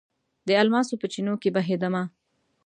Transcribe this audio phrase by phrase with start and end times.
[0.47, 2.03] د الماسو په چېنو کې بهیدمه